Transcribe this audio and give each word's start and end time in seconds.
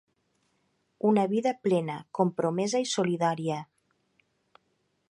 Una 1.09 1.25
vida 1.33 1.53
plena, 1.67 1.99
compromesa 2.21 2.83
i 2.87 2.89
solidària. 2.95 3.61